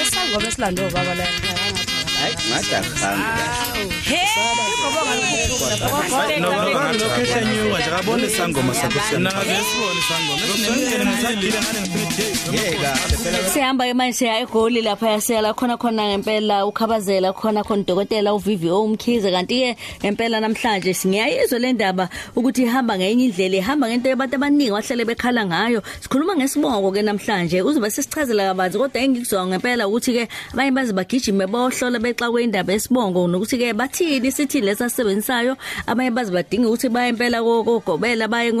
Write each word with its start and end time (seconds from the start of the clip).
Esangoma 0.00 0.48
esilando 0.48 0.88
baba 0.90 1.14
la. 1.14 1.83
Hayi 2.24 2.36
ngadakhanga 2.48 3.84
Hey, 4.04 4.64
ngoba 4.84 6.40
Nobaba 6.40 6.92
lokho 6.92 7.20
ehlenyuka 7.20 7.78
nje 7.78 7.90
akabone 7.90 8.26
isangoma 8.26 8.74
sakho 8.74 9.00
sena 9.10 9.30
ngabe 9.32 9.54
sibone 9.68 10.00
isangoma 10.02 10.44
esingene 10.44 11.04
ngisaphila 11.04 11.60
ngane 11.62 11.80
ngifike 11.80 12.24
yeka 12.52 12.94
phela 12.94 13.48
Sihamba 13.48 13.84
ke 13.86 13.94
manje 13.94 14.12
siya 14.18 14.40
egoli 14.40 14.82
lapha 14.82 15.08
yasela 15.10 15.54
khona 15.54 15.76
khona 15.76 16.02
ngempela 16.08 16.66
ukhabazela 16.66 17.32
khona 17.32 17.64
khona 17.64 17.82
udokotela 17.82 18.34
uVivio 18.34 18.82
umkhize 18.84 19.30
kanti 19.30 19.60
ke 19.60 19.76
ngempela 20.02 20.40
namhlanje 20.40 20.94
singiyayizwa 20.94 21.58
le 21.58 21.72
ndaba 21.72 22.08
ukuthi 22.36 22.62
ihamba 22.62 22.98
ngenye 22.98 23.24
indlela 23.24 23.56
ihamba 23.56 23.88
ngento 23.88 24.08
yabantu 24.08 24.36
abaningi 24.36 24.70
wahlele 24.70 25.04
bekhala 25.04 25.46
ngayo 25.46 25.82
sikhuluma 26.00 26.36
ngesibongo 26.36 26.92
ke 26.92 27.02
namhlanje 27.02 27.62
uzobe 27.62 27.90
sesichazela 27.90 28.48
kabanzi 28.48 28.78
kodwa 28.78 29.00
engikuzwa 29.02 29.46
ngempela 29.46 29.88
ukuthi 29.88 30.12
ke 30.12 30.28
abanye 30.52 30.70
baze 30.70 30.92
bagijime 30.92 31.46
bohlola 31.46 31.98
bexa 32.14 32.30
kwendaba 32.30 32.72
yesibongo 32.72 33.26
nokuthi 33.28 33.58
ke 33.58 33.72
bathini 33.74 34.30
sithi 34.32 34.60
lesasebenzisayo 34.60 35.56
abanye 35.86 36.10
baze 36.10 36.30
badinga 36.32 36.68
ukuthi 36.68 36.88
baye 36.88 37.10
impela 37.10 37.42
kokugobela 37.42 38.28
baye 38.28 38.52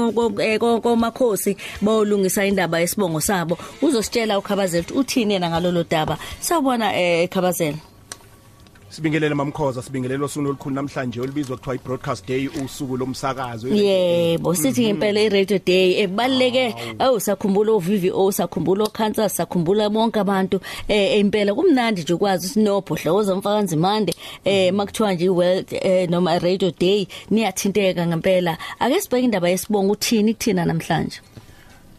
komakhosi 0.80 1.56
bolungisa 1.80 2.46
indaba 2.46 2.80
yesibongo 2.80 3.20
sabo. 3.20 3.58
Uzositshela 3.82 4.38
ukhabazela 4.38 4.84
ukuthi 4.84 4.98
uthini 4.98 5.34
yena 5.34 5.50
ngalolu 5.50 5.84
daba? 5.84 6.18
Sawubona 6.40 6.94
eh 6.94 7.28
khabazela. 7.28 7.93
Sibingelele 8.94 9.34
mamkhoza 9.34 9.82
sibingelele 9.82 10.24
usuku 10.24 10.46
olukhulu 10.48 10.74
namhlanje 10.74 11.20
olubizwa 11.20 11.56
kuthiwa 11.56 11.74
i-broadcast 11.76 12.26
day 12.28 12.48
usuku 12.64 12.96
lomsakazo. 12.96 13.68
Yebo 13.68 14.54
sithi 14.54 14.82
ngempela 14.84 15.20
i-radio 15.20 15.58
day 15.66 16.00
ebaleke 16.02 16.74
awu 16.98 17.20
sakhumbula 17.20 17.72
uVVO 17.72 18.32
sakhumbula 18.32 18.84
uKansas 18.84 19.36
sakhumbula 19.36 19.90
bonke 19.90 20.20
abantu 20.20 20.60
eh 20.88 21.18
impela 21.18 21.54
kumnandi 21.54 22.02
nje 22.02 22.12
ukwazi 22.14 22.48
sinopho 22.48 22.94
hlokoza 22.94 23.36
mfakanzi 23.36 23.76
mande 23.76 24.14
eh 24.44 24.72
makuthiwa 24.74 25.12
nje 25.14 25.28
world 25.28 25.66
eh, 25.70 26.08
noma 26.10 26.38
radio 26.38 26.70
day 26.80 27.06
niyathinteka 27.30 28.06
ngempela. 28.06 28.58
Ake 28.78 29.00
sibheke 29.00 29.24
indaba 29.24 29.48
yesibongo 29.48 29.92
uthini 29.92 30.34
kuthina 30.34 30.64
namhlanje? 30.64 31.20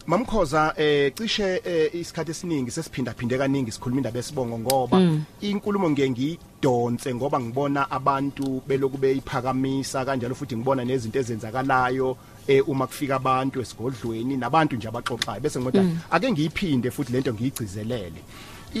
Mamkhoza 0.06 0.74
eh 0.76 1.12
cishe 1.14 1.60
eh, 1.64 1.94
isikhathi 1.94 2.30
esiningi 2.30 2.70
sesiphinda 2.70 3.12
phinde 3.12 3.38
kaningi 3.38 3.72
sikhuluma 3.72 4.00
indaba 4.00 4.18
yesibongo 4.18 4.58
ngoba 4.58 5.18
inkulumo 5.40 5.90
ngiye 5.90 6.10
ngidonse 6.10 7.14
ngoba 7.14 7.40
ngibona 7.40 7.90
abantu 7.90 8.62
beloku 8.68 8.98
beyiphakamisa 8.98 10.04
kanjalo 10.04 10.34
futhi 10.34 10.56
ngibona 10.56 10.84
nezinto 10.84 11.18
ezenzakalayo 11.18 12.16
eh 12.46 12.68
uma 12.68 12.86
kufika 12.86 13.16
abantu 13.16 13.60
esigodlweni 13.60 14.36
nabantu 14.36 14.76
nje 14.76 14.88
abaxoxayo. 14.88 15.40
Bese 15.40 15.60
ngoda 15.60 15.84
ake 16.10 16.32
ngiyiphinde 16.32 16.90
futhi 16.90 17.12
lento 17.12 17.34
ngiyigcizelele 17.34 18.22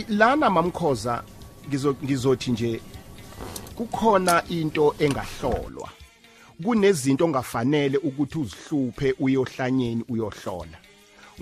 lana 0.08 0.50
mamkhoza 0.50 1.24
ngizo 1.68 1.96
ngizothi 2.04 2.50
nje 2.50 2.80
kukhona 3.74 4.44
into 4.48 4.94
engahlolwa. 4.98 5.90
Kunezinto 6.62 7.24
ongafanele 7.24 7.98
ukuthi 7.98 8.38
uzihluphe 8.38 9.14
uyohlanyeni 9.18 10.04
uyohlola. 10.08 10.85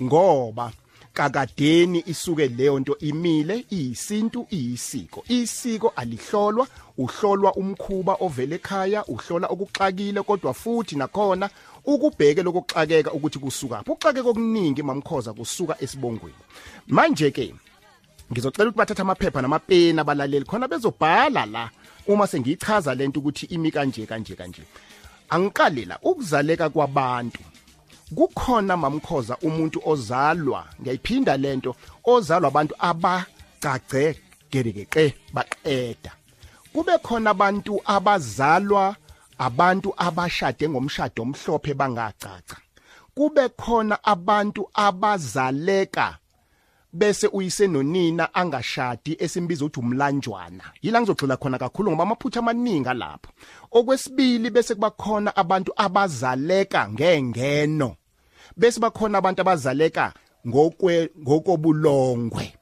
Ngoba 0.01 0.71
kakadeni 1.15 2.03
isuke 2.05 2.47
leyo 2.47 2.79
nto 2.79 2.97
imile 2.97 3.65
iyisintu 3.71 4.47
iyisiko. 4.51 5.23
Isiko 5.27 5.93
alihlolwa 5.95 6.67
uhlolwa 6.97 7.53
umkhuba 7.53 8.17
ovela 8.19 8.55
ekhaya 8.55 9.05
uhlola 9.05 9.47
okuxakile 9.47 10.21
kodwa 10.21 10.53
futhi 10.53 10.95
nakhona 10.95 11.49
ukubheke 11.85 12.43
lokuxakeka 12.43 13.11
ukuthi 13.11 13.39
kusuka 13.39 13.81
ukuxakeka 13.81 14.29
okuningi 14.29 14.83
mamkhoza 14.83 15.33
kusuka 15.33 15.81
esibongweni. 15.83 16.43
Manje 16.87 17.31
ke 17.31 17.53
ngizocela 18.31 18.69
ukuthi 18.69 18.77
bathathe 18.77 19.01
amaphepha 19.01 19.41
namapeni 19.41 19.99
abalaleli. 19.99 20.45
Khona 20.45 20.67
bezobhala 20.67 21.45
la 21.45 21.69
uma 22.07 22.27
sengiyichaza 22.27 22.95
lento 22.95 23.19
ukuthi 23.19 23.45
imi 23.45 23.71
kanje 23.71 24.05
kanje 24.05 24.35
kanje. 24.35 24.63
Angiqale 25.29 25.85
la 25.85 25.99
ukuzaleka 26.03 26.69
kwabantu 26.69 27.39
kukhona 28.15 28.77
mamkhoza 28.77 29.37
umuntu 29.37 29.81
ozalwa 29.85 30.65
ngiyayiphinda 30.81 31.37
lento 31.37 31.75
ozalwa 32.03 32.47
abantu 32.47 32.75
abacace 32.79 34.15
gerekeqe 34.51 35.13
baqeda. 35.33 36.11
Kube 36.73 36.97
khona 36.97 37.29
abantu 37.29 37.81
abazalwa 37.85 38.95
abantu 39.37 39.93
abashade 39.97 40.69
ngomshado 40.69 41.23
omhlophe 41.23 41.73
bangacaca. 41.73 42.57
Kube 43.15 43.49
khona 43.49 44.03
abantu 44.03 44.69
abazaleka 44.73 46.17
bese 46.93 47.27
uyise 47.27 47.67
nonina 47.67 48.33
angashadi 48.33 49.17
esimbiza 49.19 49.65
ukuthi 49.65 49.79
umlanjwana. 49.79 50.63
Yila 50.81 51.01
ngizogxila 51.01 51.37
khona 51.37 51.57
kakhulu 51.57 51.91
ngoba 51.91 52.03
amaphutha 52.03 52.39
amaningi 52.39 52.93
lapho 52.93 53.29
okwesibili 53.71 54.49
bese 54.49 54.75
kuba 54.75 54.91
khona 54.91 55.35
abantu 55.35 55.71
abazaleka 55.75 56.89
ngengeno. 56.89 57.95
Bese 58.57 58.79
bakhona 58.79 59.17
abantu 59.17 59.41
abazaleka 59.41 60.13
ngokwe 60.47 61.09
ngokobulongwe. 61.21 62.53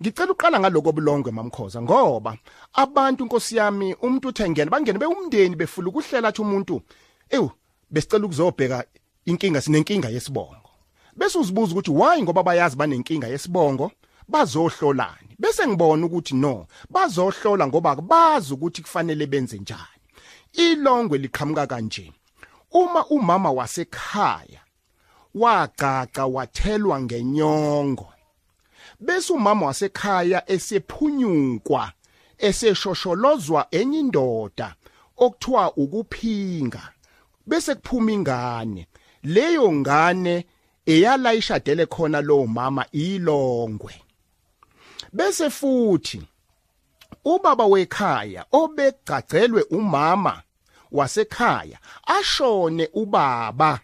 Ngicela 0.00 0.32
uqala 0.32 0.60
ngaloko 0.60 0.92
bulongwe 0.92 1.32
mamkhoza 1.32 1.82
ngoba 1.82 2.36
abantu 2.72 3.24
inkosi 3.24 3.56
yami 3.56 3.94
umuntu 4.02 4.28
uthengena 4.28 4.70
bangene 4.70 4.98
bewumndeni 4.98 5.56
befula 5.56 5.88
ukuhlela 5.88 6.28
athi 6.28 6.40
umuntu 6.42 6.82
ewu 7.30 7.50
besicela 7.90 8.24
ukuzobheka 8.24 8.84
inkinga 9.26 9.60
sinenkinga 9.60 10.08
yesibongo. 10.08 10.70
Bese 11.16 11.38
uzibuza 11.38 11.72
ukuthi 11.72 11.90
why? 11.90 12.22
Ngoba 12.22 12.42
bayazi 12.42 12.76
banenkinga 12.76 13.28
yesibongo 13.28 13.92
bazohlolani. 14.28 15.36
Bese 15.38 15.66
ngibona 15.66 16.06
ukuthi 16.06 16.34
no 16.34 16.66
bazohlola 16.90 17.66
ngoba 17.66 17.96
bazi 17.96 18.54
ukuthi 18.54 18.82
kufanele 18.82 19.26
benze 19.26 19.58
njani. 19.58 20.04
Ilongwe 20.52 21.18
liqhamuka 21.18 21.66
kanje. 21.66 22.12
Uma 22.70 23.06
umama 23.06 23.50
wasekhaya 23.50 24.63
wagaca 25.34 26.26
wathelwa 26.26 27.00
ngenyongo. 27.00 28.08
Bese 29.00 29.32
umama 29.32 29.66
wasekhaya 29.66 30.50
esephunyukwa 30.50 31.92
eseshosholozwa 32.38 33.66
enye 33.70 33.98
indoda 33.98 34.74
okuthiwa 35.16 35.76
ukuphinga. 35.76 36.88
Bese 37.46 37.74
kuphuma 37.74 38.12
ingane. 38.12 38.86
Leyo 39.22 39.72
ngane 39.72 40.46
eyala 40.86 41.34
ishadele 41.34 41.86
khona 41.86 42.20
lo 42.20 42.46
mama 42.46 42.86
ilongwe. 42.92 43.94
Bese 45.12 45.50
futhi 45.50 46.22
ubaba 47.24 47.66
wekhaya 47.66 48.46
obegcacelwe 48.52 49.62
umama 49.62 50.42
wasekhaya 50.92 51.78
ashone 52.06 52.88
ubaba. 52.92 53.80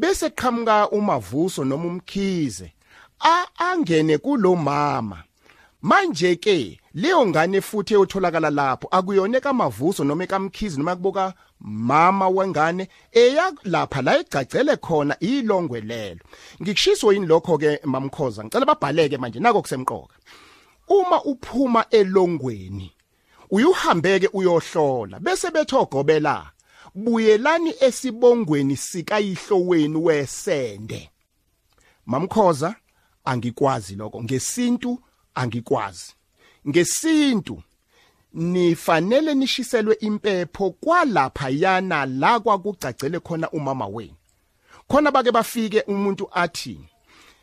Bese 0.00 0.30
qhamuka 0.30 0.88
umavuso 0.90 1.64
noma 1.64 1.86
umkhize 1.86 2.72
a 3.20 3.46
angene 3.58 4.18
kulomama 4.18 5.18
manje 5.82 6.36
ke 6.36 6.80
leyo 6.94 7.26
ngane 7.26 7.60
futhi 7.60 7.94
eyotholakala 7.94 8.50
lapho 8.50 8.88
akuyona 8.90 9.40
kamavuso 9.40 10.04
noma 10.04 10.24
ekamkhizi 10.24 10.78
noma 10.78 10.96
kuboka 10.96 11.34
mama 11.60 12.28
wengane 12.28 12.88
eya 13.12 13.52
lapha 13.64 14.02
la 14.02 14.18
egcagcele 14.18 14.76
khona 14.76 15.18
ilongwe 15.20 15.80
lelo. 15.80 16.20
Ngikushiso 16.62 17.12
yini 17.12 17.26
lokho 17.26 17.58
ke 17.58 17.80
mamkhoza? 17.84 18.44
Ngicela 18.44 18.66
babhaleke 18.66 19.18
manje 19.18 19.40
nako 19.40 19.62
kusemqoka. 19.62 20.14
Uma 20.88 21.24
uphuma 21.24 21.84
elongweni 21.90 22.92
uyuhambeke 23.50 24.28
uyohlola 24.32 25.20
bese 25.20 25.50
bethogobela 25.50 26.50
buyelani 26.94 27.74
esibongweni 27.80 28.76
sikayihlo 28.76 29.66
wenu 29.66 30.04
wesende? 30.04 31.10
Mamkhoza 32.06 32.74
angikwazi 33.24 33.94
lokho. 33.96 34.22
Ngesintu 34.22 35.00
angikwazi. 35.34 36.14
Ngesintu 36.68 37.62
nifanele 38.32 39.34
nishiselwe 39.34 39.94
impepho 39.94 40.70
kwalapha 40.70 41.48
yana 41.48 42.06
la 42.06 42.40
kwakucagcele 42.40 43.20
khona 43.20 43.50
umama 43.50 43.86
wenu. 43.86 44.14
Khona 44.88 45.10
bake 45.10 45.32
bafike 45.32 45.80
umuntu 45.80 46.28
athi 46.32 46.80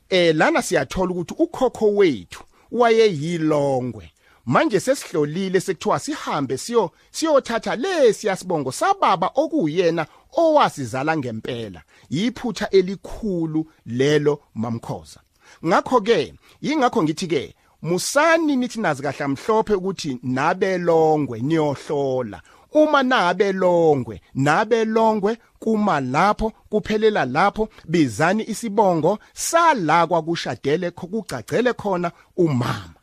eh 0.09 0.35
lana 0.35 0.61
siyathola 0.61 1.11
ukuthi 1.11 1.35
ukhokho 1.37 1.95
wethu 1.95 2.43
wayeyilongwe. 2.71 4.11
Manje 4.47 4.79
sesihlolile 4.79 5.61
sekuthiwa 5.61 5.99
sihambe 5.99 6.57
siyo 6.57 6.91
siyothatha 7.11 7.75
lesi 7.75 8.27
yasibongo 8.27 8.71
sababa 8.71 9.31
okuyena 9.35 10.05
owasizala 10.37 11.17
ngempela. 11.17 11.81
Yiphutha 12.09 12.69
elikhulu 12.69 13.71
lelo 13.85 14.41
mamkhoza. 14.55 15.19
Ngakho 15.65 16.01
ke 16.01 16.33
yingakho 16.61 17.03
ngithi 17.03 17.27
ke 17.27 17.55
musani 17.81 18.55
nithi 18.55 18.79
nazi 18.79 19.03
kahle 19.03 19.27
mhlophe 19.27 19.73
ukuthi 19.73 20.19
nabelongwe 20.23 21.39
niyohlola. 21.39 22.41
Uma 22.71 23.03
nabelongwe 23.03 24.21
nabelongwe 24.35 25.37
kuma 25.59 25.99
lapho 25.99 26.51
kuphelela 26.69 27.25
lapho 27.25 27.69
bizani 27.87 28.43
isibongo 28.47 29.19
sala 29.33 30.07
kwakushadele 30.07 30.91
kucagcele 30.91 31.73
khona 31.73 32.11
umama. 32.37 32.96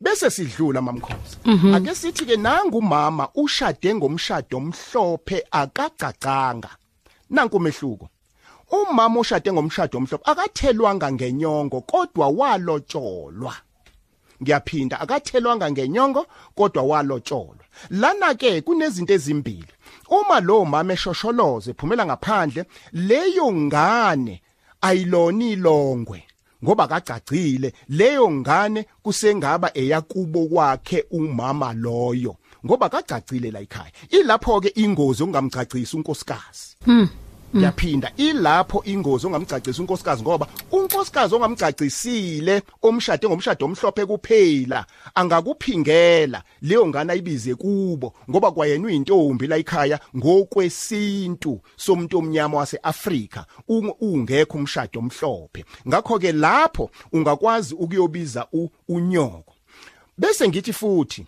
Bese 0.00 0.30
sidlula 0.30 0.82
mamkhosi 0.82 1.36
ake 1.74 1.94
sithi 1.94 2.24
ke 2.26 2.36
nangu 2.36 2.82
mama 2.82 3.28
ushade 3.34 3.94
ngomshado 3.94 4.56
omhlophe 4.56 5.44
akagcagcanga 5.50 6.70
nanku 7.30 7.60
mehluko 7.60 8.08
umama 8.70 9.20
oshade 9.20 9.52
ngomshado 9.52 9.98
omhlophe 9.98 10.30
akathelwanga 10.30 11.12
ngenyongo 11.12 11.80
kodwa 11.80 12.28
walotsholwa 12.28 13.54
ngiyaphinda 14.42 15.00
akathelwanga 15.00 15.70
ngenyongo 15.70 16.26
kodwa 16.54 16.82
walotsholwa 16.82 17.64
lana 17.90 18.34
ke 18.34 18.60
kunezinto 18.60 19.12
ezimbili. 19.12 19.72
Uma 20.08 20.40
lo 20.40 20.64
mama 20.64 20.92
eshosholoze 20.92 21.74
phumela 21.74 22.06
ngaphandle 22.06 22.64
leyo 22.92 23.52
ngane 23.52 24.42
ayiloni 24.80 25.52
ilongwe. 25.52 26.25
Ngoba 26.64 26.88
kagcagcile 26.88 27.72
leyo 27.88 28.30
ngane 28.30 28.86
kusengaba 29.02 29.70
eyakubo 29.74 30.46
kwakhe 30.46 31.04
umama 31.10 31.72
loyo. 31.72 32.36
Ngoba 32.64 32.88
kagcagcile 32.88 33.50
la 33.50 33.60
ekhaya. 33.60 33.92
Ilapho 34.10 34.60
ke 34.60 34.72
ingozi 34.74 35.22
ongamgcagcisa 35.22 35.96
unkosikazi. 35.96 36.76
Ngiyaphinda 37.54 38.12
ilapho 38.16 38.82
ingozi 38.84 39.26
ongamgcagcisa 39.26 39.82
unkosikazi 39.82 40.22
ngoba 40.22 40.46
unkosikazi 40.72 41.34
ongamgcacisile 41.34 42.62
omshade 42.82 43.28
ngomshado 43.28 43.64
omhlophe 43.66 44.06
kuphela 44.06 44.86
angakuphingela 45.14 46.42
leyo 46.62 46.86
ngane 46.86 47.12
ayibize 47.12 47.54
kubo 47.54 48.14
ngoba 48.30 48.50
kwayena 48.50 48.86
uyintombi 48.86 49.46
la 49.46 49.56
ekhaya 49.56 50.00
ngokwesintu 50.16 51.60
somuntu 51.76 52.18
omnyama 52.18 52.58
waseAfrika 52.58 53.46
ungekho 53.68 54.58
umshado 54.58 55.00
omhlophe. 55.00 55.64
Ngakho 55.88 56.18
ke 56.18 56.32
lapho 56.32 56.90
ungakwazi 57.12 57.74
ukuyobiza 57.74 58.46
unyoko. 58.88 59.52
Bese 60.18 60.48
ngithi 60.48 60.72
futhi 60.72 61.26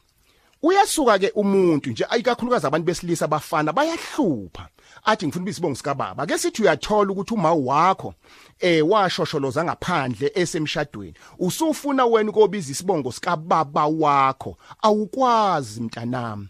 uyasuka 0.63 1.19
ke 1.19 1.33
umuntu 1.35 1.91
nje 1.91 2.07
ayikakhulukazi 2.11 2.67
abantu 2.67 2.87
besilisa 2.87 3.25
abafana 3.25 3.73
bayahlupha. 3.73 4.69
Athi 5.05 5.27
ngifuna 5.27 5.43
ubisibongo 5.43 5.77
sika 5.77 5.95
baba 5.95 6.27
ke 6.27 6.39
sithi 6.39 6.63
uyathola 6.63 7.13
ukuthi 7.13 7.35
uma 7.35 7.53
wakho 7.53 8.15
eh 8.61 8.89
washosholoza 8.89 9.65
ngaphandle 9.65 10.33
esemshadweni. 10.35 11.15
Usufuna 11.39 12.07
wena 12.07 12.31
ukobiza 12.31 12.73
isibongo 12.73 13.13
sika 13.13 13.37
baba 13.37 13.87
wakho. 13.87 14.57
Awukwazi 14.83 15.81
mntanami. 15.81 16.49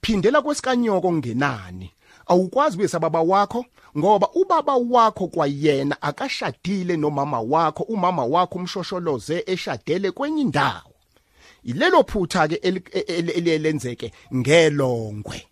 Phindela 0.00 0.42
kwesikanyoko 0.42 1.12
ngenani 1.12 1.90
awukwazi 2.26 2.76
kuyesa 2.76 2.98
baba 2.98 3.22
wakho 3.22 3.64
ngoba 3.98 4.28
ubaba 4.34 4.76
wakho 4.76 5.26
kwayena 5.28 6.02
akashadile 6.02 6.96
nomama 6.96 7.40
wakho. 7.40 7.82
Umama 7.82 8.24
wakho 8.24 8.58
umshosholoze 8.58 9.44
eshadele 9.46 10.10
kwenye 10.10 10.42
indawo. 10.42 10.91
Ilelo 11.64 12.04
phutha 12.04 12.48
ke 12.48 12.54
eliyelenzeke 13.06 14.12
ngelongwe. 14.34 15.46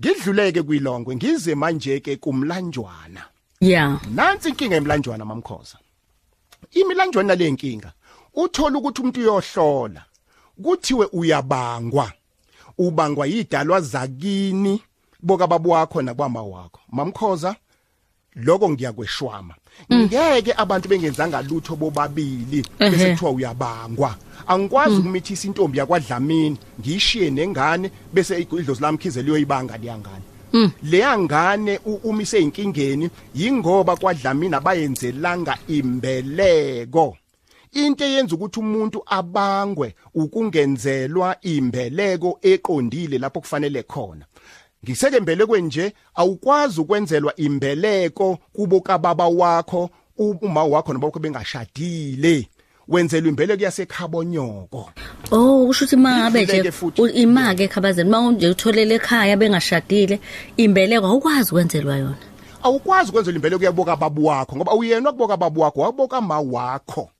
Ngidluleke 0.00 0.62
kwilongwe 0.62 1.16
ngize 1.16 1.54
manje 1.54 2.00
ke 2.00 2.16
kumlanjwana. 2.16 3.24
Yeah. 3.60 4.00
Nansi 4.14 4.48
inkinga 4.48 4.76
emlanjwana 4.76 5.24
mamkhoza? 5.24 5.78
Imilanjwana 6.70 7.34
lenkinga 7.34 7.92
uthola 8.34 8.78
ukuthi 8.78 9.00
umuntu 9.00 9.20
uyohlola 9.20 10.04
kuthiwe 10.62 11.08
uyabangwa. 11.12 12.12
Ubangwa 12.78 13.26
yidalwa 13.26 13.80
zakini 13.80 14.82
boka 15.22 15.46
babu 15.46 15.70
wakho 15.70 16.02
nakwama 16.02 16.42
wakho. 16.42 16.80
Mamkhoza? 16.88 17.56
Lokho 18.36 18.70
ngiyakweshwama. 18.70 19.54
Ngeke 19.92 20.52
abantu 20.56 20.88
bengenzanga 20.88 21.42
lutho 21.42 21.76
bobabili 21.76 22.64
bese 22.78 23.10
kuthiwa 23.10 23.30
uyabangwa. 23.30 24.16
Angikwazi 24.46 24.96
ukumithisa 24.96 25.46
intombi 25.46 25.78
yakwadlamini 25.78 26.58
ngiyishiye 26.80 27.30
nengane 27.30 27.90
bese 28.12 28.40
idlozi 28.40 28.82
lami 28.82 28.98
khize 28.98 29.22
liyoyibanga 29.22 29.76
liyangane 29.76 30.24
leya 30.82 31.18
ngane 31.18 31.80
umise 32.04 32.38
inkingeni 32.40 33.10
yingoba 33.34 33.96
kwadlamini 33.96 34.54
abayenzelanga 34.54 35.58
imbeleko. 35.68 37.16
Into 37.72 38.04
eyenza 38.04 38.34
ukuthi 38.34 38.60
umuntu 38.60 39.02
abangwe 39.06 39.94
ukungenzelwa 40.14 41.36
imbeleko 41.40 42.38
eqondile 42.42 43.18
lapho 43.18 43.40
kufanele 43.40 43.82
khona. 43.82 44.24
Ngiseke 44.84 45.20
mbelekweni 45.20 45.66
nje 45.66 45.92
awukwazi 46.14 46.80
ukwenzelwa 46.80 47.36
imbeleko 47.36 48.38
kubo 48.52 48.80
kababa 48.80 49.28
wakho 49.28 49.90
uma 50.18 50.64
wakho 50.64 50.92
nobakho 50.92 51.18
bengashadile. 51.18 52.48
Wenzelwa 52.88 53.28
imbeleko 53.28 53.62
yasekhabonyoko. 53.64 54.90
Oh 55.30 55.66
kusho 55.66 55.84
ukuthi 55.84 55.96
mangabe 55.96 56.38
Ngidluleke 56.38 56.60
nje 56.60 56.70
futhi. 56.72 57.02
u- 57.02 57.08
imake 57.08 57.64
ekhabazeni 57.64 58.10
manje 58.10 58.48
utholele 58.48 58.94
ekhaya 58.94 59.36
bengashadile 59.36 60.20
imbeleko 60.56 61.06
awukwazi 61.06 61.50
ukwenzelwa 61.50 61.96
yona? 61.96 62.16
Awukwazi 62.62 63.10
ukwenzelwa 63.10 63.36
imbeleko 63.36 63.64
yaboka 63.64 63.96
babu 63.96 64.26
wakho 64.26 64.56
ngoba 64.56 64.74
uyena 64.74 65.06
wakuboka 65.06 65.36
babu 65.36 65.60
wakho 65.60 65.80
waboka 65.80 66.20
ma 66.20 66.40
wakho. 66.40 67.10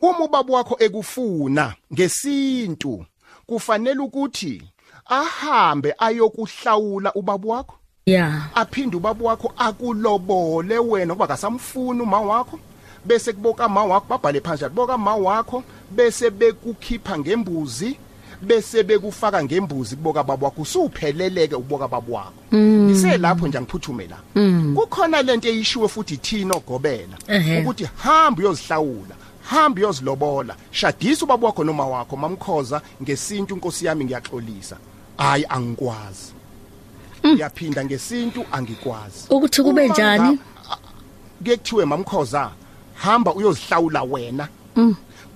Uma 0.00 0.24
ubaba 0.24 0.54
wakho 0.54 0.76
ekufuna 0.78 1.74
ngesintu 1.94 3.04
kufanele 3.46 4.00
ukuthi 4.00 4.62
ahambe 5.12 5.94
ayokuhlawula 5.98 7.14
ubaba 7.14 7.48
wakho? 7.48 7.74
Yeah 8.06 8.42
aphinde 8.54 8.96
ubaba 8.96 9.24
wakho 9.24 9.52
akulobole 9.56 10.78
wena 10.78 11.14
kuba 11.14 11.26
kasamfuni 11.26 12.00
uma 12.00 12.20
wakho? 12.20 12.58
Bese 13.04 13.32
kuboka 13.32 13.68
ma 13.68 13.84
wakho 13.84 14.06
babhale 14.08 14.40
phansi 14.40 14.68
boka 14.68 14.98
ma 14.98 15.14
wakho 15.14 15.62
bese 15.90 16.30
bekukhipha 16.30 17.18
ngembuzi 17.18 17.96
bese 18.42 18.82
bekufaka 18.82 19.44
ngembuzi 19.44 19.96
kuboka 19.96 20.22
baba 20.24 20.44
wakho 20.46 20.62
usupheleleke 20.62 21.54
uboka 21.54 21.88
baba 21.88 22.12
wakho. 22.12 22.56
Ngiselapho 22.56 23.48
nje 23.48 23.60
ngiphuthume 23.60 24.06
la 24.06 24.18
kukhona 24.74 25.22
lento 25.22 25.48
eyishiwe 25.48 25.88
futhi 25.88 26.16
thina 26.16 26.54
ogobela 26.54 27.16
ukuthi 27.60 27.88
hamba 27.96 28.42
uyozihlawula 28.42 29.14
hamba 29.42 29.80
uyozilobola 29.80 30.56
shadisa 30.70 31.24
ubaba 31.24 31.46
wakho 31.46 31.64
noma 31.64 31.86
wakho 31.86 32.16
mamkhoza 32.16 32.82
ngesintu 33.02 33.54
inkosi 33.54 33.86
yami 33.86 34.04
ngiyaxolisa. 34.04 34.76
Hayi 35.16 35.44
angikwazi. 35.48 36.32
Ngiyaphinda 37.26 37.84
ngesintu 37.84 38.44
angikwazi. 38.52 39.26
Ukuthi 39.30 39.62
kube 39.62 39.84
Uma 39.84 39.92
njani? 39.94 40.28
nga- 40.28 40.38
kuye 41.44 41.56
kuthiwe 41.56 41.84
mamkhoza 41.84 42.50
hamba 42.94 43.34
uyozihlawula 43.34 44.02
wena. 44.02 44.48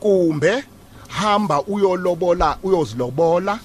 Kumbe 0.01 0.65
hamba 1.09 1.63
uyolobola 1.63 2.59
uyozilobola. 2.63 3.59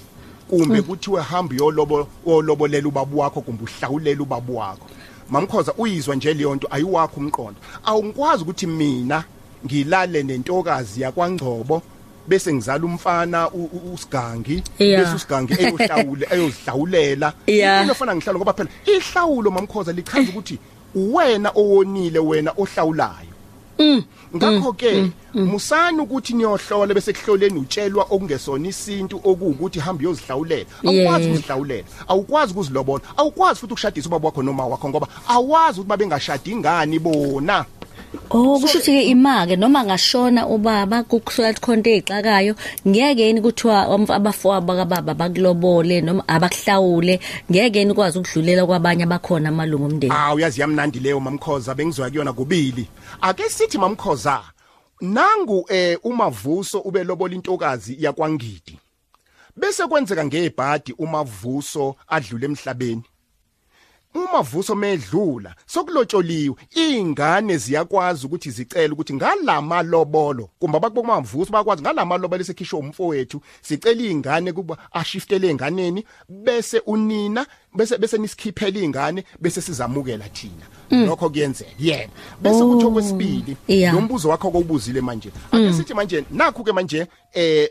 Kumbe 0.48 0.82
kuthiwe 0.82 1.22
hamba 1.22 1.54
uyolobo 1.54 2.08
uyolobolela 2.24 2.88
ubaba 2.88 3.16
wakho 3.22 3.40
kumbe 3.40 3.64
uhlawulela 3.64 4.22
ubaba 4.22 4.52
wakho. 4.52 4.86
Mamkhoza 5.30 5.72
uyizwa 5.78 6.16
nje 6.16 6.34
leyo 6.34 6.54
nto 6.54 6.68
ayiwakho 6.70 7.20
umqondo. 7.20 7.60
Awungikwazi 7.84 8.42
ukuthi 8.42 8.66
mina 8.66 9.24
ngilale 9.66 10.22
nentokazi 10.22 11.00
yakwangcobo. 11.00 11.82
Bese 12.26 12.52
ngizala 12.52 12.84
umfana 12.84 13.50
usigangi 13.94 14.62
bese 14.78 15.14
usigangi 15.16 15.52
eyohlawule 15.58 16.26
eyozihlawulela 16.32 17.32
into 17.46 17.92
efana 17.92 18.16
ngihlalo 18.16 18.38
ngoba 18.38 18.52
phela 18.52 18.70
ihlawulo 18.86 19.50
mamkhoza 19.50 19.92
lichaza 19.92 20.30
ukuthi 20.30 20.58
uwena 20.94 21.50
owonile 21.54 22.18
wena 22.18 22.52
ohlawulayo. 22.56 23.32
Ngakho 24.36 24.72
ke 24.72 25.10
musani 25.34 26.00
ukuthi 26.00 26.32
niyohlola 26.34 26.94
bese 26.94 27.12
kuhloleni 27.12 27.58
utshelwa 27.60 28.06
okungesona 28.10 28.68
isintu 28.68 29.16
okuwukuthi 29.16 29.80
hamba 29.80 30.00
uyozihlawulela 30.00 30.66
awukwazi 30.84 31.28
ukuzihlawulela 31.28 31.84
awukwazi 32.08 32.52
ukuzilobola 32.52 33.02
awukwazi 33.16 33.60
futhi 33.60 33.72
ukushadisa 33.72 34.08
ubaba 34.08 34.26
wakho 34.26 34.42
noma 34.42 34.66
wakho 34.66 34.88
ngoba 34.88 35.08
awazi 35.28 35.80
ukuthi 35.80 35.88
babengashadi 35.88 36.56
ngani 36.56 36.98
bona. 36.98 37.64
Oh 38.30 38.58
kusho 38.60 38.78
ukuthi 38.78 38.92
ke 38.92 39.02
imake 39.02 39.56
noma 39.56 39.84
ngashona 39.84 40.46
ubaba 40.46 41.02
kukusula 41.02 41.52
khonto 41.54 41.90
ezixakayo 41.90 42.54
ngeke 42.88 43.26
yini 43.26 43.40
kuthiwa 43.40 43.86
umf- 43.88 44.12
abafowabo 44.14 44.66
bakababa 44.66 45.14
bakulobole 45.14 46.00
noma 46.00 46.24
abakuhlawule 46.28 47.20
ngeke 47.50 47.78
yini 47.78 47.92
ukwazi 47.92 48.18
ukudlulela 48.18 48.66
kwabanye 48.66 49.04
abakhona 49.04 49.48
amalungu 49.48 49.84
omndeni 49.86 50.12
Ah 50.14 50.34
uyazi 50.34 50.60
yamnandi 50.60 51.00
leyo 51.00 51.20
mamkhoza 51.20 51.74
bengizwa 51.74 52.10
kuyona 52.10 52.32
kubili. 52.32 52.88
Ake 53.20 53.48
sithi 53.48 53.78
mamkhoza 53.78 54.40
nangu 55.00 55.66
eh 55.68 55.98
umavuso 56.04 56.80
ubelobola 56.80 57.34
intokazi 57.34 57.96
yakwangidi. 57.98 58.78
Bese 59.56 59.86
kwenzeka 59.86 60.24
ngebhadi 60.24 60.92
umavuso 60.98 61.96
adlule 62.08 62.46
emhlabeni. 62.46 63.02
Uma 64.14 64.42
vuso 64.42 64.74
medlula 64.74 65.54
sokulotsholiwe 65.66 66.56
ingane 66.74 67.56
ziyakwazi 67.56 68.26
ukuthi 68.26 68.50
zicela 68.50 68.92
ukuthi 68.92 69.14
ngalama 69.14 69.82
lobolo 69.82 70.50
kumbe 70.58 70.76
abakuboma 70.76 71.20
vuso 71.20 71.52
bakwazi 71.52 71.82
ngalama 71.82 72.16
lobolo 72.16 72.44
sekhishwe 72.44 72.78
umfowethu 72.78 73.40
sicela 73.62 74.02
ingane 74.02 74.52
kuba 74.52 74.76
ashiftele 74.92 75.48
enganeni 75.48 76.04
bese 76.28 76.82
unina 76.86 77.46
bese 77.74 77.98
bese 77.98 78.18
nisikhiphela 78.18 78.80
ingane 78.80 79.24
bese 79.40 79.60
sizamukela 79.60 80.28
thina. 80.28 80.66
Lokho 80.90 81.30
kuyenzeka 81.30 81.70
yebo. 81.78 82.12
Bese 82.40 82.64
kuthi 82.64 82.84
okwesibili 82.84 83.56
yeah. 83.68 83.94
lo 83.94 84.00
mbuzo 84.00 84.28
wakho 84.28 84.48
okubuzile 84.48 85.00
manje. 85.00 85.30
Ake 85.52 85.72
sithi 85.72 85.94
manje 85.94 86.24
nakho 86.30 86.62
ke 86.64 86.72
manje 86.72 87.06
eh 87.32 87.68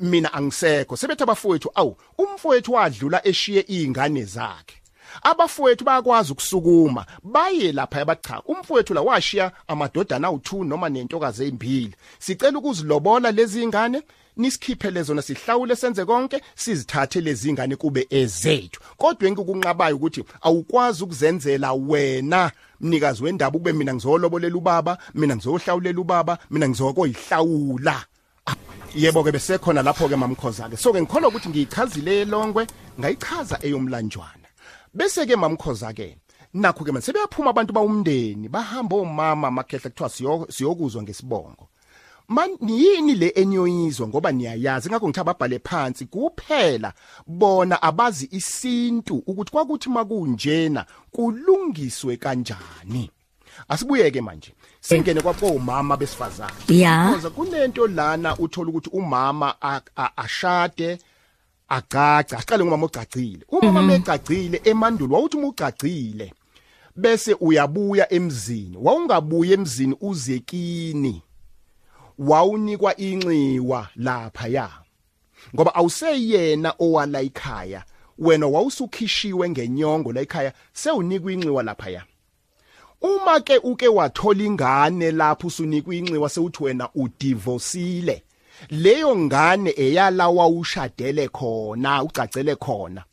mina 0.00 0.32
angisekho. 0.32 0.96
Sebethe 0.96 1.22
abafowethu 1.22 1.70
awu 1.74 1.96
umfowethu 2.18 2.72
wadlula 2.72 3.26
eshiye 3.26 3.64
izingane 3.68 4.24
zakhe. 4.24 4.79
Abafowethu 5.22 5.84
bayakwazi 5.84 6.32
ukusukuma 6.32 7.06
baye 7.22 7.72
lapha 7.72 7.98
yabacha 7.98 8.42
umfowethu 8.46 8.94
la 8.94 9.00
washiya 9.00 9.52
amadodana 9.68 10.28
awu2 10.28 10.64
noma 10.64 10.88
nentokazi 10.88 11.44
ezimbili. 11.44 11.94
Sicela 12.18 12.58
ukuzilobola 12.58 13.32
lezi 13.32 13.62
ingane 13.62 14.02
nisikhiphele 14.36 15.02
zona 15.02 15.22
sihlawule 15.22 15.76
senze 15.76 16.04
konke 16.04 16.42
sizithathe 16.54 17.20
lezi 17.20 17.50
ingane 17.50 17.76
kube 17.76 18.06
ezethu. 18.10 18.80
Kodwa 18.96 19.28
engikukunqabayo 19.28 19.96
ukuthi 19.96 20.24
awukwazi 20.42 21.04
ukuzenzela 21.04 21.72
wena 21.72 22.50
mnikazi 22.80 23.24
wendaba 23.24 23.58
kube 23.58 23.72
mina 23.72 23.94
ngizolobolela 23.94 24.56
ubaba 24.56 24.98
mina 25.14 25.36
ngizohlawulela 25.36 26.00
ubaba 26.00 26.38
mina 26.50 26.68
ngizokoyihlawula. 26.68 28.04
Yebo 28.94 29.24
ke 29.24 29.32
besekhona 29.32 29.82
lapho 29.82 30.08
ke 30.08 30.16
mamkhoza 30.16 30.68
ke 30.68 30.76
so 30.76 30.92
ke 30.92 31.00
ngikholwa 31.02 31.28
ukuthi 31.28 31.48
ngiyichazile 31.48 32.24
longwe 32.24 32.66
ngayichaza 32.98 33.58
eyomlanjwana. 33.62 34.39
Bese 34.94 35.26
ke 35.26 35.36
mamkhoza 35.36 35.92
ke 35.92 36.16
nakho 36.54 36.84
ke 36.84 36.92
manje 36.92 37.06
sebeyaphuma 37.06 37.50
abantu 37.50 37.72
bawumndeni 37.72 38.48
bahamba 38.48 38.96
omama 38.96 39.50
makhehla 39.50 39.90
kuthiwa 39.90 40.08
siyo- 40.08 40.46
siyokuzwa 40.50 41.02
ngesibongo. 41.02 41.68
Man 42.28 42.50
yini 42.68 43.14
le 43.14 43.28
eniyoyizwa 43.34 44.08
ngoba 44.08 44.32
niyayazi? 44.32 44.88
Ngakho 44.88 45.08
ngithi 45.08 45.20
ababhale 45.20 45.58
phansi 45.58 46.06
kuphela 46.06 46.92
bona 47.26 47.82
abazi 47.82 48.28
isintu 48.30 49.22
ukuthi 49.26 49.50
kwakuthi 49.52 49.88
makunjena 49.90 50.86
kulungiswe 51.10 52.16
kanjani. 52.16 53.10
Asibuyeke 53.68 54.20
manje 54.20 54.54
singene 54.80 55.20
kwabomama 55.20 55.96
besifazane. 55.96 56.52
Ya. 56.68 57.10
because 57.14 57.30
kunento 57.30 57.86
lana 57.86 58.36
uthola 58.38 58.70
ukuthi 58.70 58.90
umama 58.92 59.54
ashade 60.16 60.98
agaca 61.70 62.36
asiqale 62.38 62.64
ngomama 62.64 62.86
ogcagcile 62.86 63.44
umama 63.48 63.82
megcagcile 63.82 64.60
emandulo 64.64 65.14
wawuthi 65.14 65.36
uma 65.36 65.48
ugcagcile 65.48 66.32
bese 66.96 67.36
uyabuya 67.40 68.12
emzini. 68.12 68.76
Wawungabuya 68.76 69.54
emzini 69.54 69.96
uzekini 70.00 71.22
wawunikwa 72.18 72.96
inxiwa 72.96 73.88
lapha 73.96 74.48
ya 74.48 74.70
ngoba 75.54 75.74
awuseyena 75.74 76.74
owala 76.78 77.20
ekhaya 77.20 77.84
wena 78.18 78.46
wawusukhishiwe 78.46 79.50
ngenyongo 79.50 80.12
la 80.12 80.20
ekhaya 80.20 80.52
sewunikwa 80.72 81.32
inxiwa 81.32 81.62
lapha 81.62 81.90
ya 81.90 82.04
uma 83.00 83.40
ke 83.40 83.58
uke 83.58 83.88
wathola 83.88 84.44
ingane 84.44 85.10
lapho 85.10 85.46
usunikwa 85.46 85.94
inxiwa 85.94 86.28
sewuthi 86.28 86.64
wena 86.64 86.88
udivorceile 86.94 88.22
leyo 88.68 89.16
ngane 89.16 89.74
eyalawa 89.76 90.48
ushadele 90.48 91.28
khona 91.28 92.02
ucacele 92.02 92.56
khona. 92.56 93.04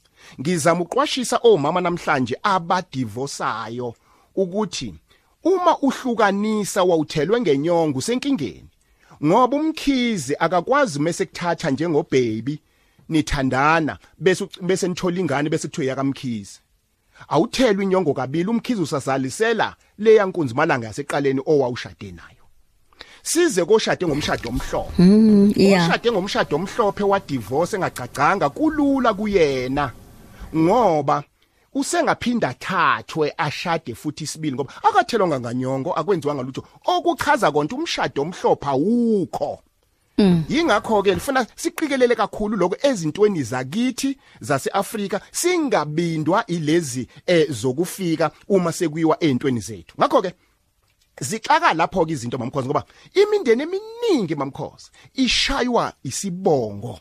Ngizama 0.42 0.82
uqwashisa 0.82 1.38
omama 1.44 1.82
namhlanje 1.82 2.36
abadivosayo 2.44 3.94
ukuthi 4.36 4.96
uma 5.44 5.78
uhlukanisa 5.80 6.84
wawuthelwe 6.84 7.42
ngenyongo 7.42 8.02
senkingeni 8.02 8.70
ngoba 9.26 9.58
umkhizi 9.58 10.36
akakwazi 10.40 11.00
mase 11.00 11.26
kuthatha 11.26 11.72
njengobaby 11.72 12.60
nithandana 13.10 13.98
bese 14.18 14.44
uc- 14.44 14.62
bese 14.62 14.88
nithola 14.88 15.20
ingane 15.20 15.50
bese 15.50 15.68
kuthiwe 15.68 15.88
yakamkhizi 15.88 16.60
awuthelwa 17.28 17.84
inyongo 17.84 18.14
kabili 18.14 18.50
umkhizi 18.50 18.82
usazalisela 18.82 19.76
leya 19.98 20.26
nkunzi 20.26 20.54
malanga 20.56 20.88
yaseqaleni 20.88 21.42
owawushade 21.46 22.12
nayo 22.12 22.37
size 23.28 23.66
koshade 23.66 24.08
ngomshado 24.08 24.50
omhlophe. 24.50 25.04
Yeah 25.56 25.90
oshade 25.90 26.12
ngomshado 26.12 26.56
omhlophe 26.56 27.04
wa 27.04 27.20
divorce 27.20 27.76
engacacanga 27.76 28.50
kulula 28.50 29.14
kuyena. 29.14 29.92
Ngoba 30.56 31.24
usengaphinda 31.74 32.54
thathwe 32.54 33.34
ashade 33.38 33.96
futhi 33.96 34.24
isibili 34.24 34.56
ngoba 34.56 34.74
akathelwanga 34.84 35.40
nganyongo 35.40 35.94
akwenziwanga 35.94 36.44
lutho. 36.44 36.64
Okuchaza 36.86 37.52
konke 37.52 37.76
umshado 37.76 38.22
omhlophe 38.22 38.68
awukho. 38.68 39.60
Yingakho 40.50 41.04
ke 41.04 41.14
lifuna 41.14 41.46
siqikelele 41.56 42.16
kakhulu 42.16 42.58
lokho 42.58 42.78
ezintweni 42.82 43.44
zakithi 43.44 44.18
zaseAfrika 44.42 45.22
singabindwa 45.32 46.46
ilezi 46.46 47.08
eh 47.28 47.52
zokufika 47.52 48.32
uma 48.48 48.72
sekuyiwa 48.72 49.24
ezintweni 49.24 49.60
zethu. 49.60 49.96
Ngakho 50.00 50.22
ke 50.22 50.34
zixaka 51.20 51.74
lapho 51.74 52.06
ke 52.06 52.14
izinto 52.14 52.38
mamkhosi 52.38 52.68
ngoba 52.68 52.84
imindeni 53.14 53.64
eminingi 53.64 54.36
mamkhosi 54.36 54.92
ishaywa 55.14 55.94
isibongo. 56.04 57.00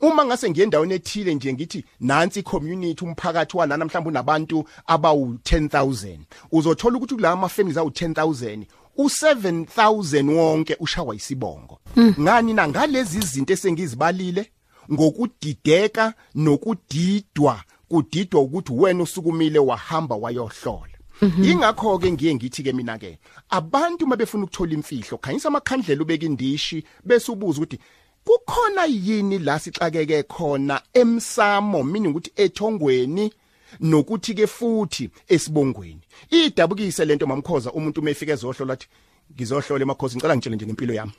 Uma 0.00 0.24
ngase 0.24 0.50
ngiye 0.50 0.64
endaweni 0.64 0.94
ethile 0.94 1.34
nje 1.34 1.52
ngithi 1.52 1.84
nansi 2.00 2.42
community 2.42 3.04
umphakathi 3.04 3.56
walana 3.56 3.84
mhlawumbe 3.84 4.08
unabantu 4.08 4.64
abawu 4.86 5.38
10000 5.44 6.18
uzothola 6.52 6.96
ukuthi 6.96 7.14
kulama 7.14 7.36
ma 7.36 7.48
families 7.48 7.78
awu 7.78 7.88
10000 7.88 8.64
u7000 8.98 10.30
wonke 10.30 10.76
ushawa 10.80 11.14
isibongo. 11.14 11.78
Ngani 12.20 12.54
na? 12.54 12.68
Ngalezi 12.68 13.18
izinto 13.18 13.52
esengizibalile 13.52 14.50
ngokudideka 14.92 16.14
nokudidwa. 16.34 17.62
Kudidwa 17.88 18.40
ukuthi 18.40 18.72
wena 18.72 19.02
usukumile 19.02 19.58
wahamba 19.58 20.16
wayohlola. 20.16 20.97
Ingakho 21.22 21.98
ke 21.98 22.12
ngiye 22.12 22.34
ngithi 22.34 22.62
ke 22.62 22.72
mina 22.72 22.98
ke 22.98 23.18
abantu 23.50 24.06
mabefuna 24.06 24.44
ukuthola 24.44 24.72
imfihlo 24.74 25.18
khanyisa 25.18 25.48
amakhandlela 25.48 26.02
ubeka 26.02 26.26
indishi 26.26 26.84
bese 27.04 27.32
ubuza 27.32 27.58
ukuthi 27.60 27.78
kukhona 28.24 28.84
yini 28.84 29.38
la 29.38 29.58
sixakeke 29.58 30.22
khona 30.22 30.82
emsamo? 30.92 31.82
Meaning 31.82 32.10
ukuthi 32.10 32.32
ethongweni 32.36 33.32
nokuthi 33.80 34.34
ke 34.34 34.46
futhi 34.46 35.10
esibongweni? 35.28 36.00
Idabukise 36.30 37.04
lento 37.04 37.26
mamkhoza 37.26 37.72
umuntu 37.72 38.00
umefika 38.00 38.32
ezohlola 38.32 38.72
athi 38.74 38.86
ngizohlola 39.32 39.82
emakhosi 39.82 40.16
ngicela 40.16 40.36
ngitshele 40.36 40.56
nje 40.56 40.66
ngempilo 40.66 40.94
yami. 40.94 41.12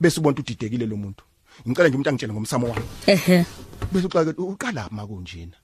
Bese 0.00 0.20
ubona 0.20 0.38
udidekile 0.38 0.86
lo 0.86 0.96
muntu. 0.96 1.24
Ngicela 1.68 1.88
nje 1.88 1.96
umuntu 1.96 2.10
angitshele 2.10 2.32
ngomsamo 2.32 2.66
wami. 2.68 2.86
Ehe. 3.06 3.44
Bese 3.92 4.06
uxake 4.06 4.40
uqala 4.40 4.88
makunjena 4.90 5.56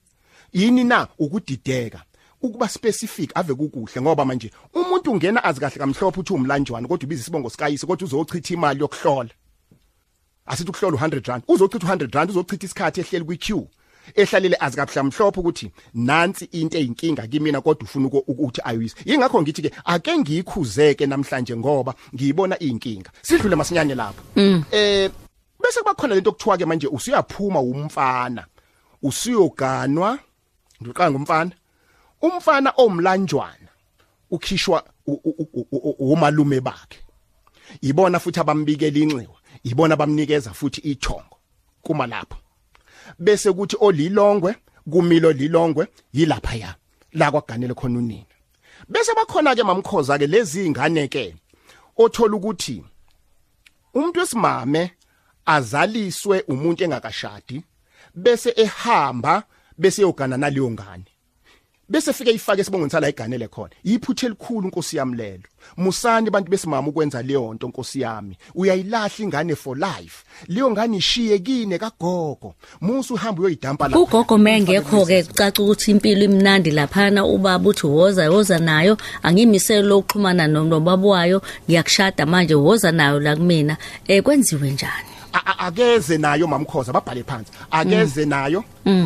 yini 0.53 0.83
na 0.83 1.07
ukudideka? 1.19 2.03
Ukuba 2.41 2.69
specific 2.69 3.31
ave 3.35 3.53
kukuhle 3.53 4.01
ngoba 4.01 4.25
manje 4.25 4.51
umuntu 4.73 5.11
ungena 5.11 5.43
azi 5.43 5.59
kahle 5.59 5.77
kamhlophe 5.77 6.19
uthi 6.19 6.33
umlanjwana 6.33 6.87
kodwa 6.87 7.05
ubiza 7.05 7.21
isibongo 7.21 7.49
sikayise 7.49 7.87
kodwa 7.87 8.05
uzochitha 8.05 8.53
imali 8.53 8.79
yokuhlola. 8.79 9.29
Asithi 10.45 10.69
ukuhlola 10.69 10.97
u100 10.97 11.27
rand 11.27 11.43
uzochitha 11.47 11.87
u100 11.95 12.15
rand 12.15 12.29
uzochitha 12.29 12.65
isikhathi 12.65 13.01
ehleli 13.01 13.25
kwiqueue 13.25 13.67
ehlalele 14.15 14.57
azi 14.59 14.75
kahle 14.77 15.01
mhlophe 15.01 15.39
ukuthi 15.39 15.71
nansi 15.93 16.45
into 16.51 16.77
eyinkinga 16.77 17.27
kimina 17.27 17.61
kodwa 17.61 17.83
ufuna 17.83 18.07
uku- 18.07 18.23
ukuthi 18.27 18.61
ayuyise 18.63 18.95
yingakho 19.05 19.41
ngithi 19.41 19.61
ke 19.61 19.71
ake 19.85 20.17
ngiyikhuzeke 20.17 21.05
namhlanje 21.05 21.57
ngoba 21.57 21.93
ngiyibona 22.15 22.59
inkinga 22.59 23.11
sidlule 23.21 23.55
masinyane 23.55 23.95
lapho. 23.95 24.21
Eh 24.71 25.09
bese 25.59 25.79
kuba 25.79 25.93
khona 25.93 26.15
lento 26.15 26.29
okuthiwa 26.29 26.57
ke 26.57 26.65
manje 26.65 26.87
usuyaphuma 26.87 27.59
umfana 27.59 28.45
usuyoganwa 29.01 30.19
ngiqanga 30.83 31.11
ngumfana 31.11 31.51
umfana 32.21 32.73
omlanjwana 32.77 33.69
ukhishwa 34.31 34.83
umalume 35.99 36.61
bakhe. 36.61 36.99
Ibona 37.81 38.19
futhi 38.19 38.39
abambikela 38.39 38.97
inxiwa 38.99 39.37
ibona 39.63 39.93
abamnikeza 39.93 40.53
futhi 40.53 40.81
ithongo 40.81 41.37
kuma 41.81 42.07
lapho 42.07 42.37
bese 43.19 43.51
kuthi 43.51 43.77
olilongwe 43.79 44.55
kumilo 44.91 45.31
lilongwe 45.31 45.87
yilapha 46.13 46.55
ya 46.55 46.75
la 47.13 47.31
kwaganele 47.31 47.73
khona 47.73 47.99
unina. 47.99 48.25
Bese 48.89 49.13
bakhona 49.15 49.55
ke 49.55 49.63
mamkhoza 49.63 50.17
ke 50.17 50.27
lezi 50.27 50.65
ingane 50.65 51.07
ke 51.07 51.35
othola 51.97 52.35
ukuthi 52.35 52.83
umuntu 53.93 54.19
wesimame 54.19 54.91
azaliswe 55.45 56.43
umuntu 56.47 56.83
engakashadi 56.83 57.63
bese 58.15 58.53
ehamba 58.55 59.43
bese 59.77 60.01
yogana 60.01 60.37
naleyo 60.37 60.71
ngane. 60.71 61.14
Bese 61.89 62.13
fike 62.13 62.31
ifake 62.31 62.61
isibongo 62.61 62.89
sala 62.89 63.09
iganele 63.09 63.47
khona. 63.47 63.69
Yiphuthe 63.83 64.25
elikhulu 64.25 64.67
inkosi 64.67 64.97
yami 64.97 65.17
lelo. 65.17 65.43
Musani 65.77 66.27
abantu 66.27 66.51
besimama 66.51 66.87
ukwenza 66.87 67.21
leyo 67.21 67.53
nto 67.53 67.67
nkosi 67.67 68.01
yami. 68.01 68.37
Uyayilahla 68.55 69.09
ingane 69.19 69.55
for 69.55 69.77
life. 69.77 70.23
Leyo 70.47 70.71
ngane 70.71 70.97
ishiye 70.97 71.39
kine 71.39 71.77
kagogo. 71.77 72.55
Musu 72.81 73.13
uhamba 73.13 73.41
uyoyidampa 73.41 73.87
la 73.87 73.99
ugogo 73.99 74.37
mengekho 74.37 75.05
ke 75.05 75.23
kucaca 75.23 75.59
ukuthi 75.63 75.91
impilo 75.91 76.23
imnandi 76.23 76.71
laphana. 76.71 77.25
Ubaba 77.25 77.69
uthi 77.69 77.87
woza 77.87 78.31
woza 78.31 78.59
nayo. 78.59 78.97
Angimisele 79.23 79.81
lokuxhumana 79.81 80.47
nobaba 80.47 81.07
wayo. 81.07 81.41
Ngiyakushada 81.69 82.25
manje 82.25 82.55
woza 82.55 82.91
nayo 82.91 83.19
la 83.19 83.35
kumina. 83.35 83.77
Eh 84.07 84.23
kwenziwe 84.23 84.71
njani? 84.71 84.91
A- 84.91 85.13
a- 85.13 85.14
akeze 85.57 86.17
nayo 86.17 86.47
mamkhoza 86.47 86.93
babhale 86.93 87.23
phansi 87.23 87.51
akeze 87.71 88.25
nayo 88.25 88.63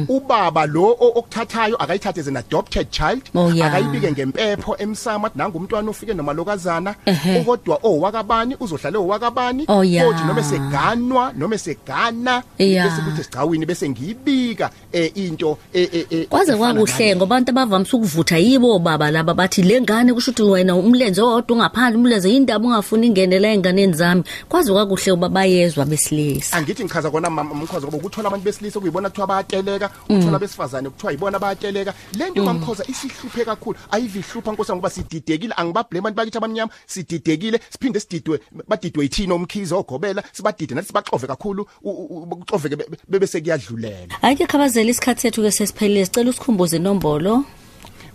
ubaba 0.07 0.65
lo 0.65 0.83
o- 0.99 1.13
okuthathayo 1.19 1.75
akayithathe 1.75 2.19
as 2.21 2.27
an 2.27 2.37
adopted 2.37 2.91
child 2.91 3.21
Oh, 3.35 3.51
ya. 3.51 3.67
akayibike 3.67 4.11
ngempepho 4.11 4.75
emsama 4.77 5.27
athi 5.27 5.37
nanga 5.37 5.57
umntwana 5.57 5.89
ufike 5.91 6.13
nomalokazana 6.13 6.95
Ehhe. 7.05 7.43
kodwa 7.43 7.79
owakabani 7.83 8.55
uzohlala 8.59 8.99
owakabani 8.99 9.65
Oh, 9.67 9.83
ya. 9.83 10.05
kodwa 10.05 10.25
noma 10.25 10.43
seganwa 10.43 11.33
noma 11.37 11.57
segana 11.57 12.43
Ya. 12.57 12.83
bese 12.83 13.01
kuthi 13.01 13.23
sigcawini 13.23 13.65
bese 13.65 13.89
ngiyibika 13.89 14.69
eh, 14.91 15.11
into 15.15 15.57
eh, 15.73 15.89
eh, 15.93 16.05
eh, 16.09 16.27
kwaze 16.27 16.51
efana 16.53 16.73
kwakuhle 16.73 17.05
nale. 17.05 17.15
ngoba 17.15 17.35
abantu 17.35 17.51
abavamise 17.51 17.95
ukuvutha 17.95 18.37
yibo 18.37 18.79
baba 18.79 19.11
laba 19.11 19.33
bathi 19.33 19.61
le 19.63 19.81
ngane 19.81 20.13
kusho 20.13 20.31
ukuthi 20.31 20.43
wena 20.43 20.75
umlenze 20.75 21.21
owodwa 21.21 21.55
ungaphandle 21.57 21.97
umlenze 21.99 22.29
yindaba 22.29 22.65
ungafuni 22.67 23.07
ingenela 23.07 23.47
enganeni 23.47 23.93
zami 23.93 24.23
kwaze 24.49 24.71
kwakuhle 24.71 25.11
uba 25.11 25.29
bayezwa 25.29 25.85
besilisa 25.85 26.18
angithi 26.51 26.83
ngichaza 26.83 27.11
kona 27.11 27.29
mama 27.29 27.55
mkhoza 27.55 27.87
ngoba 27.87 27.97
ukuthola 27.97 28.27
abantu 28.27 28.43
besilisa 28.45 28.79
kuyibona 28.79 29.09
kuthiwa 29.09 29.27
bayateleka 29.27 29.89
ukuthola 30.09 30.39
besifazane 30.39 30.89
kuthiwa 30.89 31.11
yibona 31.11 31.39
bayateleka. 31.39 31.93
Le 32.17 32.29
nto 32.29 32.43
mamkhoza 32.43 32.83
isihluphe 32.87 33.45
kakhulu. 33.45 33.77
Ayivihlupha 33.91 34.51
nkosi 34.51 34.71
ngoba 34.73 34.89
sididekile 34.89 35.53
angibablame 35.57 35.99
abantu 35.99 36.17
bakithi 36.17 36.37
abamnyama 36.37 36.71
sididekile 36.87 37.59
siphinde 37.69 37.99
sididwe 37.99 38.39
badidwe 38.67 39.03
yithini 39.03 39.33
omkhize 39.33 39.75
ogobela 39.75 40.23
sibadide 40.31 40.75
nathi 40.75 40.87
sibaxove 40.87 41.27
kakhulu 41.27 41.67
u- 41.83 41.89
u- 41.91 42.23
u- 42.23 42.35
kuxoveke 42.35 42.75
be- 42.75 42.87
bebe 43.07 43.27
sekuyadlulela. 43.27 44.15
Ayike 44.21 44.45
khabazela 44.47 44.89
isikhathi 44.89 45.21
sethu 45.21 45.41
ke 45.41 45.51
sesiphelile 45.51 46.05
sicela 46.05 46.29
usikhumbuze 46.29 46.75
inombolo. 46.77 47.43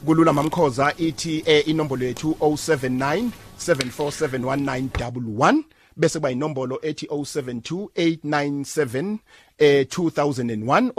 Kulula 0.04 0.32
mamkhoza 0.32 0.92
ithi 0.98 1.42
eh, 1.46 1.68
inombolo 1.68 2.04
yethu 2.04 2.36
079 2.40 3.30
7471911 3.58 5.62
bese 5.96 6.18
kuba 6.18 6.30
inombolo 6.30 6.78
ethi 6.82 7.06
072 7.06 7.88
897 7.94 9.18
eh 9.58 9.86
2001 9.86 10.90